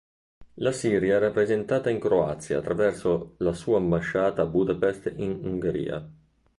La 0.55 0.71
Siria 0.71 1.17
è 1.17 1.19
rappresentata 1.19 1.91
in 1.91 1.99
Croazia 1.99 2.57
attraverso 2.57 3.35
la 3.37 3.53
sua 3.53 3.77
ambasciata 3.77 4.41
a 4.41 4.45
Budapest 4.47 5.13
in 5.17 5.39
Ungheria. 5.43 6.09